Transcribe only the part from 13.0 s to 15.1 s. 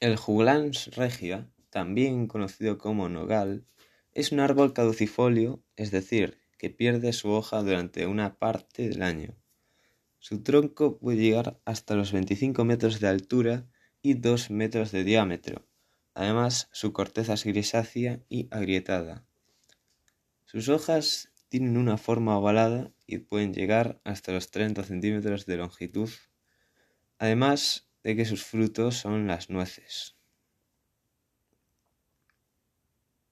de altura y 2 metros de